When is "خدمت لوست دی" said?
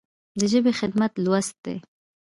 0.79-1.75